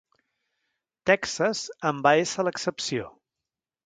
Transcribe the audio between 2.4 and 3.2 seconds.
l'excepció.